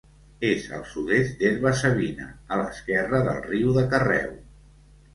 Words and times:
És 0.47 0.63
al 0.77 0.85
sud-est 0.93 1.35
d'Herba-savina, 1.43 2.31
a 2.57 2.61
l'esquerra 2.63 3.23
del 3.31 3.41
riu 3.49 3.79
de 3.81 3.89
Carreu. 3.97 4.39